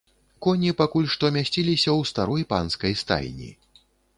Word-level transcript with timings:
Коні 0.45 0.71
пакуль 0.79 1.09
што 1.17 1.29
мясціліся 1.35 1.89
ў 1.99 2.09
старой 2.13 2.43
панскай 2.55 2.99
стайні. 3.07 3.51